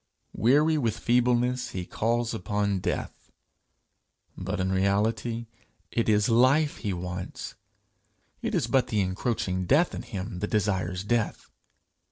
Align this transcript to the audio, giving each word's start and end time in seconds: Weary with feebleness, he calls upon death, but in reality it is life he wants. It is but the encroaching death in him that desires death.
Weary 0.33 0.79
with 0.79 0.97
feebleness, 0.97 1.69
he 1.73 1.85
calls 1.85 2.33
upon 2.33 2.79
death, 2.79 3.31
but 4.35 4.59
in 4.59 4.71
reality 4.71 5.45
it 5.91 6.09
is 6.09 6.27
life 6.27 6.77
he 6.77 6.91
wants. 6.91 7.53
It 8.41 8.55
is 8.55 8.65
but 8.65 8.87
the 8.87 9.01
encroaching 9.01 9.67
death 9.67 9.93
in 9.93 10.01
him 10.01 10.39
that 10.39 10.49
desires 10.49 11.03
death. 11.03 11.51